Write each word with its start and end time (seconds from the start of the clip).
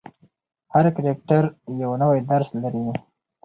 هر 0.73 0.85
کرکټر 0.95 1.43
یو 1.83 1.91
نوی 2.01 2.19
درس 2.29 2.49
لري. 2.61 2.83